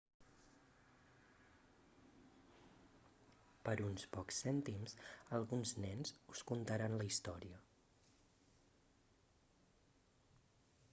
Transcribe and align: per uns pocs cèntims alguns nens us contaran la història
per 3.67 3.75
uns 3.87 4.05
pocs 4.15 4.39
cèntims 4.45 4.95
alguns 5.39 5.73
nens 5.83 6.15
us 6.37 6.41
contaran 6.53 6.97
la 7.03 7.07
història 7.11 7.61